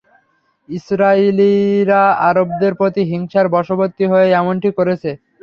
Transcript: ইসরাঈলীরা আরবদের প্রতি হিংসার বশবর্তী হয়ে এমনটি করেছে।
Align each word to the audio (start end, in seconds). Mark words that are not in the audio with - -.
ইসরাঈলীরা 0.69 2.01
আরবদের 2.29 2.73
প্রতি 2.75 3.01
হিংসার 3.11 3.45
বশবর্তী 3.55 4.05
হয়ে 4.11 4.27
এমনটি 4.33 4.69
করেছে। 4.77 5.11